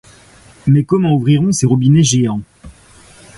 Mais 0.65 0.83
comment 0.83 1.13
ouvriront 1.13 1.51
ces 1.51 1.67
robinets 1.67 2.01
géants? 2.01 2.41